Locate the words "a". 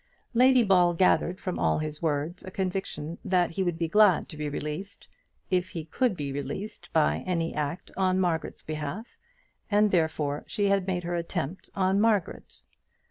2.43-2.49